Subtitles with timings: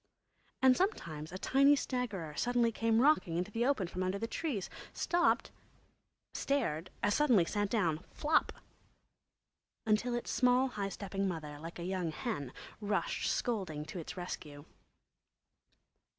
[0.63, 4.67] And sometimes a tiny staggerer came suddenly rocking into the open from under the trees,
[4.93, 5.51] stopped,
[6.33, 8.51] stared, as suddenly sat down "flop,"
[9.85, 14.65] until its small high stepping mother, like a young hen, rushed scolding to its rescue.